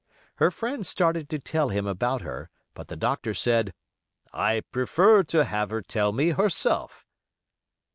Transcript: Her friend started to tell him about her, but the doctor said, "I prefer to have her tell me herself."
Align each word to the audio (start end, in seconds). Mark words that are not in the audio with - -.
Her 0.37 0.49
friend 0.49 0.83
started 0.83 1.29
to 1.29 1.37
tell 1.37 1.69
him 1.69 1.85
about 1.85 2.21
her, 2.21 2.49
but 2.73 2.87
the 2.87 2.95
doctor 2.95 3.35
said, 3.35 3.71
"I 4.33 4.61
prefer 4.71 5.21
to 5.25 5.43
have 5.43 5.69
her 5.69 5.83
tell 5.83 6.11
me 6.11 6.29
herself." 6.29 7.05